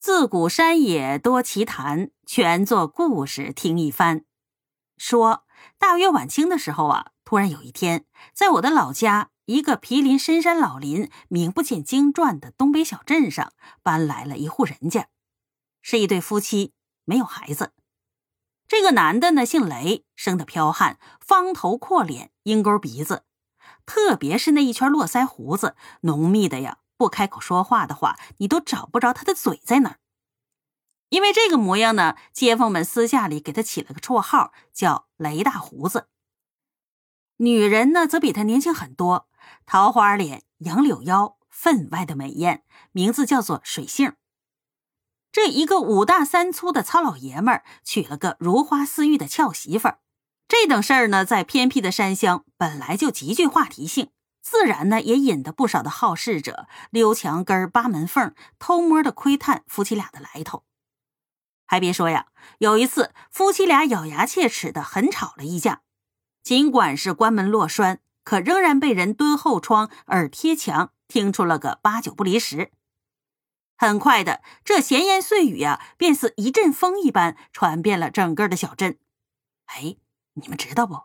[0.00, 4.24] 自古山野多奇谈，全作故事听一番。
[4.96, 5.44] 说
[5.78, 13.52] 大约晚清的时候啊，突然有一天，在我的老家一个毗邻深山老林、名不见经传的东北小镇上，
[13.82, 15.08] 搬来了一户人家，
[15.82, 16.72] 是一对夫妻，
[17.04, 17.74] 没有孩子。
[18.66, 23.24] 这个男的呢，姓雷，生得剽悍，方头阔脸，鹰钩鼻子，
[23.84, 26.78] 特别是那一圈络腮胡子，浓密的呀。
[27.00, 30.00] 不开口说话的话，你都找不着他的嘴在哪儿。
[31.08, 36.08] 因为这个模样呢，街坊们私下里给他起了个绰号，叫“雷大胡子”。
[37.40, 39.30] 女人呢，则比他年轻很多，
[39.64, 44.12] 桃花脸、杨柳腰，分外的美艳，名字叫做水杏。
[45.32, 50.00] 这一个五大三粗的糙老爷们儿，娶了个如花似玉的俏媳妇儿。
[50.46, 54.10] 这等事儿呢，在偏僻的山乡本来就极具话题性。
[54.50, 60.64] 自然呢，也引得不少的好事者溜墙根扒门缝，偷摸的窥探夫妻俩的来头。
[61.66, 62.26] 还别说呀，
[62.58, 65.82] 有一次夫妻俩咬牙切齿的狠吵了一架，
[66.42, 72.72] 尽管是关门落栓，可仍然被人蹲后窗、耳贴墙，听出了个八九不离十。
[73.78, 78.98] 很快的，这闲言碎语啊，便似一阵风一般传遍了整个的小镇。
[79.66, 79.96] 哎，
[80.34, 81.04] 你们知道不？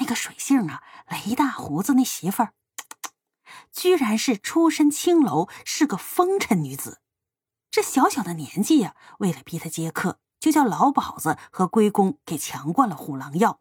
[0.00, 2.52] 那个水性啊，雷大胡子那媳妇儿。
[3.72, 7.00] 居然是出身青楼，是个风尘女子。
[7.70, 13.60] 这小小的年纪呀，为了逼她接客，就叫老鸨子和龟公给强灌了虎狼药。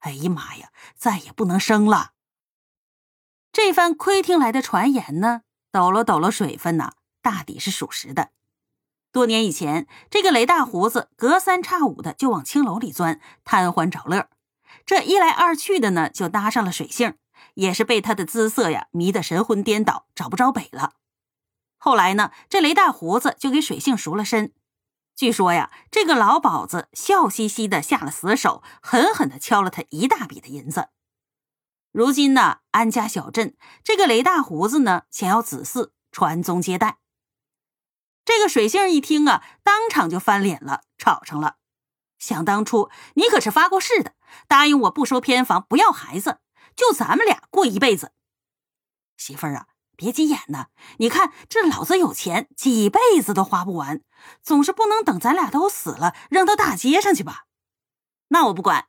[0.00, 2.12] 哎呀妈呀，再也不能生了。
[3.52, 5.42] 这番窥听来的传言呢，
[5.72, 8.30] 抖了抖了水分呐，大抵是属实的。
[9.10, 14.28] 多年以前，这个雷大胡子隔三差五的就往青楼里钻，贪欢找乐。
[14.86, 17.14] 这一来二去的呢，就搭上了水性。
[17.54, 20.94] 也是被他的姿色呀迷得神魂颠倒，找不着北了。
[21.76, 24.52] 后来呢，这雷大胡子就给水性赎了身。
[25.14, 30.88] 据说呀，这个老鸨子笑嘻嘻的下了死手，狠狠的敲了他一大笔的银子。
[31.90, 36.98] 如今呢，安家小镇，这个雷大胡子呢，想要子嗣传宗接代。
[38.24, 41.56] 这个水性一听啊，当场就翻脸了，吵上了。
[42.18, 44.14] 想当初你可是发过誓的，
[44.46, 46.38] 答应我不收偏房，不要孩子。
[46.78, 48.12] 就咱们俩过一辈子，
[49.16, 49.66] 媳妇儿啊，
[49.96, 50.68] 别急眼呐！
[50.98, 54.00] 你看这老子有钱，几辈子都花不完，
[54.44, 57.46] 总是不能等咱俩都死了，扔到大街上去吧？
[58.28, 58.86] 那我不管。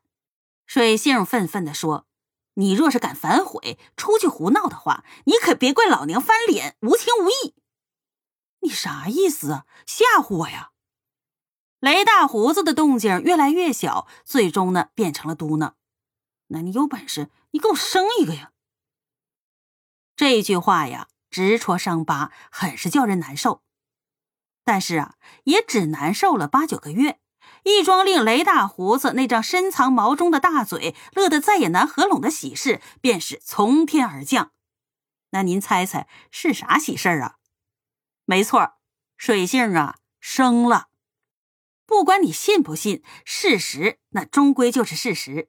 [0.68, 2.06] 水性愤愤地说
[2.54, 7.56] ：“你若是敢反悔，出去胡闹的话，你可别怪老娘翻脸，无情无义。”
[8.62, 9.66] 你啥意思啊？
[9.88, 10.70] 吓唬我呀？
[11.80, 15.74] 雷大胡子的动静越来越小，最终呢，变成了嘟囔。
[16.50, 18.52] 那你有本事，你给我生一个呀！
[20.16, 23.64] 这句话呀，直戳伤疤，很是叫人难受。
[24.64, 25.16] 但是啊，
[25.46, 27.20] 也只难受了八九个月，
[27.64, 34.52] 一桩令雷大胡子那张深藏毛中的大嘴乐得再也难合拢的喜事，便是从天而降。
[35.32, 37.38] 那您猜猜是啥喜事儿啊？
[38.26, 38.74] 没错，
[39.18, 40.90] 水性啊生了。
[41.86, 45.48] 不管你信不信，事实那终归就是事实。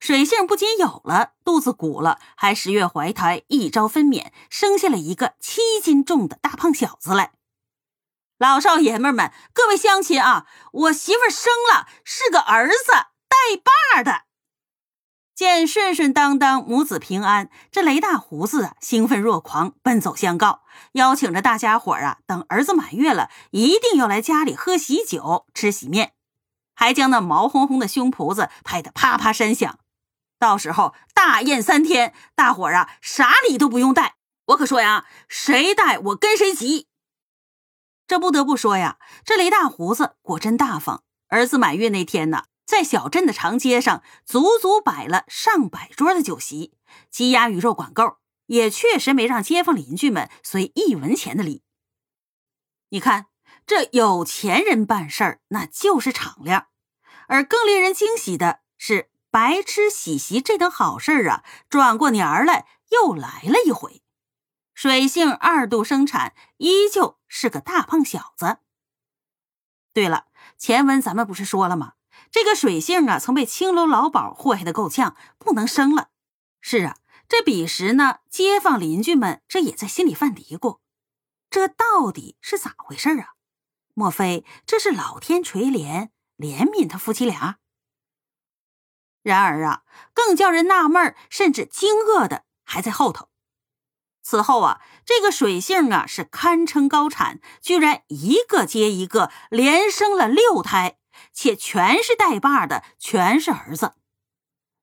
[0.00, 7.32] 水性不仅有了肚子鼓了，还十月怀胎，一朝分娩，生下了一个七斤重的大胖小子来。
[8.38, 12.92] 老少爷们们，各位乡亲啊，我媳妇生了，是个儿子，
[13.28, 13.56] 带
[13.94, 14.22] 把的。
[15.34, 20.62] 见顺顺当当，母子平安，这雷大胡子啊，兴奋若狂，奔走相告，
[20.92, 26.12] 邀请着大家伙啊，等儿子满月了，一定要来家里喝喜酒，吃喜面。
[26.74, 29.78] 还将那毛烘烘的胸脯子拍得啪啪山响，
[30.38, 34.16] 到时候大宴三天，大伙儿啊啥礼都不用带。
[34.46, 36.88] 我可说呀，谁带我跟谁急。
[38.06, 41.04] 这不得不说呀，这雷大胡子果真大方。
[41.28, 46.74] 儿子满月那天呢，在小镇的长街上足足摆了上百桌的酒席，
[47.10, 48.16] 鸡鸭鱼肉管够，
[48.46, 51.62] 也确实没让街坊邻居们随一文钱的礼。
[52.88, 53.26] 你看。
[53.64, 56.66] 这有钱人办事儿，那就是敞亮。
[57.28, 64.02] 而更令人惊喜的是，白吃喜席这等好事儿啊，转过年儿来又来了一回。
[64.74, 68.58] 水性二度生产，依旧是个大胖小子。
[69.92, 70.26] 对了，
[70.56, 71.94] 前文咱们不是说了吗？
[72.30, 76.08] 这个水性啊，曾被青楼老鸨祸害的够呛，不能生了。
[76.60, 76.96] 是啊，
[77.28, 80.80] 这彼时呢，街坊邻居们这也在心里犯嘀咕：
[81.50, 83.34] 这到底是咋回事啊？
[83.94, 86.08] 莫非这是老天垂怜
[86.42, 87.58] 怜悯他夫妻俩？
[89.22, 93.28] 然而啊，更叫人纳闷甚至惊愕的还在后头。
[94.20, 100.98] 此后啊，这个水杏啊是堪称高产，居然一个接一个，连生了六胎，
[101.32, 103.94] 且全是带把的，全是儿子。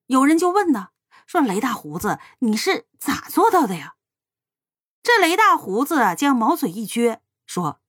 [0.05, 0.89] 有人就问呢，
[1.27, 3.95] 说雷大胡子，你是咋做到的呀？
[5.03, 7.81] 这雷大胡子将毛嘴一撅，说：“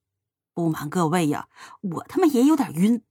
[0.55, 1.49] 不瞒各位呀，
[1.81, 3.05] 我他妈也有点晕，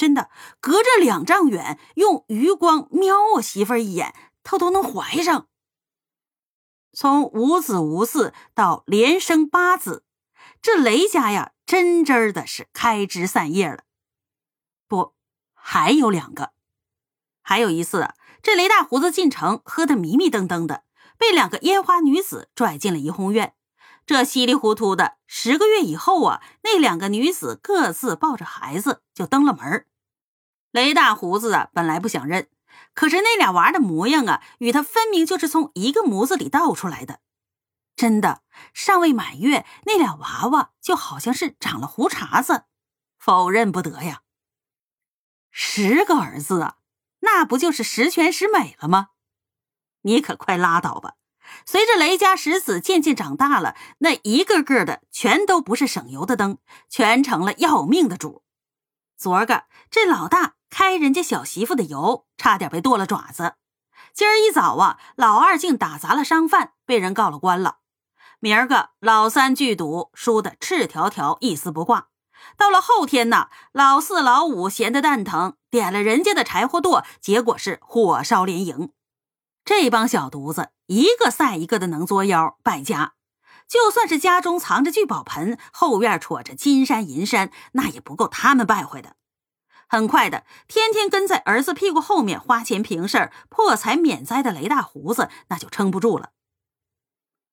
[0.00, 0.30] 真的，
[0.60, 5.46] 隔着两丈远，用余光瞄我媳妇儿一眼，她都能怀上。”
[6.96, 10.06] 从无子无嗣到连生八子，
[10.62, 13.84] 这雷家呀，真真的是开枝散叶了。
[14.88, 15.12] 不，
[15.52, 16.52] 还有两个。
[17.42, 20.84] 还有一次，这雷大胡子进城喝得迷迷瞪瞪的，
[21.18, 23.54] 被两个烟花女子拽进了怡红院。
[24.06, 29.86] 这稀里糊涂的十个月以后啊，那两个女子各自抱着孩子就登了门。
[30.70, 32.48] 雷大胡子啊，本来不想认。
[32.94, 37.20] 可是那俩娃的模样啊，与他分明就是从一个模子里倒出来的。
[37.96, 42.64] 真的，尚未满月，那俩娃娃就好像是长了胡茬子，
[43.18, 44.22] 否认不得呀。
[45.50, 46.76] 十个儿子啊，
[47.20, 49.08] 那不就是十全十美了吗？
[50.02, 51.14] 你可快拉倒吧！
[51.66, 56.58] 随着雷家十子渐渐长大了，那一个个的全都不是省油的灯，
[56.88, 58.42] 全成了要命的主。
[59.16, 60.54] 昨个这老大。
[60.70, 63.54] 开人家小媳妇的油，差点被剁了爪子。
[64.14, 67.78] 今儿一早啊，老二竟打砸了商贩，被人告了官了。
[68.38, 72.08] 明儿个老三聚赌，输得赤条条，一丝不挂。
[72.56, 78.92] 到了后天呢，老四、老五闲得蛋疼，点了人家的柴火垛，结果是火烧连营。
[79.64, 83.12] 这帮小犊子，一个赛一个的能作妖败家。
[83.68, 89.16] 就算是家中藏着聚宝盆，后院戳着金山银山，那也不够他们败坏的。
[89.90, 96.30] 很快的，天天跟在儿子屁股后面花钱平事儿、破财免灾的雷大胡子那就撑不住了。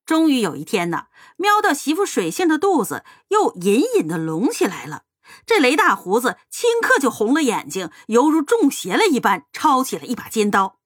[0.06, 1.08] 终于有一天呢，
[1.38, 5.06] 瞄到媳妇水性的肚子又隐隐的隆起来了，
[5.48, 10.78] 这雷大胡子顷刻就红了眼睛，犹如中邪了一般，抄起了一把尖刀：“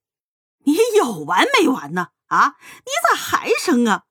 [0.63, 2.11] 你有完没完呢？
[2.27, 2.55] 啊，
[2.85, 4.05] 你咋还生啊？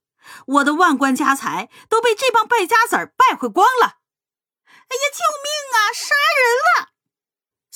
[0.47, 3.87] 我的万贯家财都被这帮败家子儿败坏光了！
[3.87, 5.89] 哎呀，救命啊！
[5.95, 6.91] 杀人了！”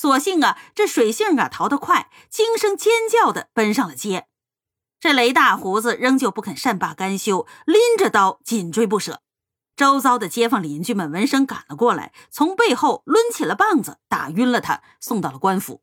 [0.04, 4.28] 所幸啊，这水性啊逃得快，惊声尖叫的奔上了街。
[5.00, 9.22] 这雷大胡子仍旧不肯善罢甘休，拎着刀紧追不舍。
[9.74, 15.82] 周遭的街坊邻居们闻声赶了过来，从背后抡起了棒子，打晕了他，送到了官府。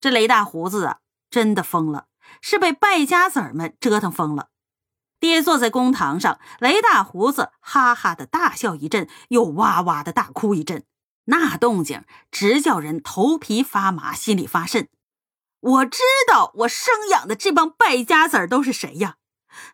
[0.00, 2.06] 这雷大胡子啊，真的疯了，
[2.40, 4.48] 是被败家子儿们折腾疯了。
[5.18, 10.86] 跌坐在公堂上，雷大胡子哈哈的大笑一阵，又哇哇的大哭一阵。
[11.30, 14.88] 那动静直叫人头皮发麻，心里发瘆。
[15.60, 19.16] 我知道我生养的这帮败家子儿都是谁呀？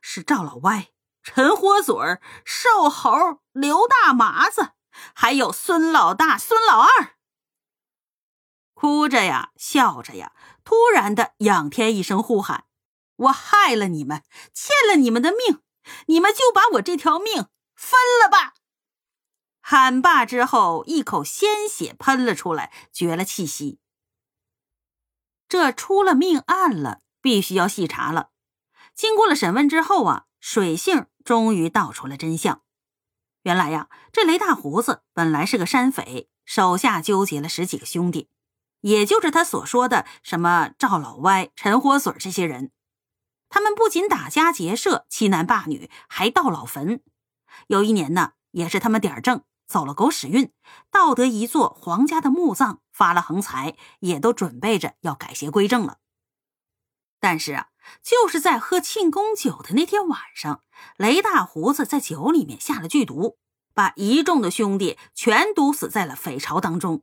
[0.00, 0.88] 是赵老歪、
[1.22, 4.72] 陈活嘴儿、瘦猴、刘大麻子，
[5.14, 7.16] 还有孙老大、孙老二。
[8.74, 10.32] 哭着呀，笑着呀，
[10.62, 12.64] 突然的仰天一声呼喊
[13.16, 14.22] ：“我害了你们，
[14.52, 15.62] 欠了你们的命，
[16.08, 18.54] 你们就把我这条命分了吧！”
[19.68, 23.80] 喊罢之后，一口鲜血喷了出来，绝了气息。
[25.48, 28.30] 这出了命案了，必须要细查了。
[28.94, 32.62] 经过了审问之后啊，水性终于道出了真相。
[33.42, 38.28] 原来呀，这雷大胡子本来是个山匪，手下纠结了十几个兄弟，
[38.82, 42.70] 也就是他所说的什么赵老歪、陈火水这些人。
[43.48, 47.02] 他们不仅打家劫舍、欺男霸女，还盗老坟。
[47.66, 49.42] 有一年呢，也是他们点儿正。
[49.66, 50.52] 走了狗屎运，
[50.90, 55.98] 盗得一座皇家的墓葬，发了横财，也都准备着要改邪归正了。
[57.18, 57.68] 但是啊，
[58.02, 60.62] 就是在喝庆功酒的那天晚上，
[60.96, 63.38] 雷大胡子在酒里面下了剧毒，
[63.74, 67.02] 把一众的兄弟全毒死在了匪巢当中。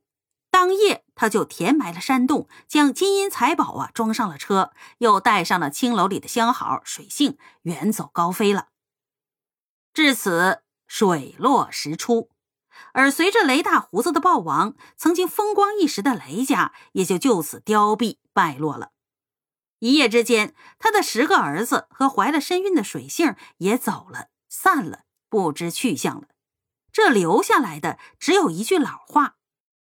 [0.50, 8.67] 当夜，他就填埋了山洞，将金银财宝啊装上了车，又带上了青楼里的相好水性，远走高飞了。
[9.93, 12.29] 至此，水落石出。
[12.94, 18.92] 而随着雷大胡子的暴亡，曾经风光一时的雷家也就就此凋敝败落了。
[19.80, 26.27] 一夜之间，他的十个儿子和怀了身孕的水杏也走了，散了，不知去向了。
[26.92, 29.36] 这留下来的只有一句老话：“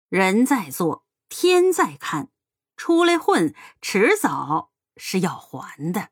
[0.08, 2.30] 人在做，天在看，
[2.76, 6.08] 出来混，迟早是要还的。”